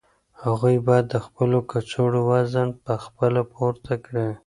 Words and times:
هغوی 0.43 0.77
باید 0.87 1.05
د 1.09 1.15
خپلو 1.25 1.57
کڅوړو 1.71 2.21
وزن 2.31 2.69
په 2.85 2.93
خپله 3.03 3.41
پورته 3.53 3.93
کړي. 4.05 4.27